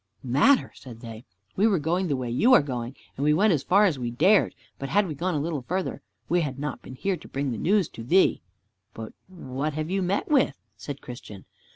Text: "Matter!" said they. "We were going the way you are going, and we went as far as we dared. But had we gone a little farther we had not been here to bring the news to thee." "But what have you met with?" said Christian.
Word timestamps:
"Matter!" 0.23 0.71
said 0.73 1.01
they. 1.01 1.25
"We 1.55 1.67
were 1.67 1.77
going 1.77 2.07
the 2.07 2.15
way 2.15 2.27
you 2.31 2.55
are 2.55 2.63
going, 2.63 2.95
and 3.15 3.23
we 3.23 3.35
went 3.35 3.53
as 3.53 3.61
far 3.61 3.85
as 3.85 3.99
we 3.99 4.09
dared. 4.09 4.55
But 4.79 4.89
had 4.89 5.05
we 5.05 5.13
gone 5.13 5.35
a 5.35 5.39
little 5.39 5.61
farther 5.61 6.01
we 6.27 6.41
had 6.41 6.57
not 6.57 6.81
been 6.81 6.95
here 6.95 7.17
to 7.17 7.27
bring 7.27 7.51
the 7.51 7.57
news 7.59 7.87
to 7.89 8.03
thee." 8.03 8.41
"But 8.95 9.13
what 9.27 9.73
have 9.75 9.91
you 9.91 10.01
met 10.01 10.27
with?" 10.27 10.57
said 10.75 11.01
Christian. 11.01 11.45